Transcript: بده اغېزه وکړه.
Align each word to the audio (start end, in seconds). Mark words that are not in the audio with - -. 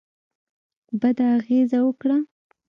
بده 0.99 1.25
اغېزه 1.37 1.79
وکړه. 1.83 2.17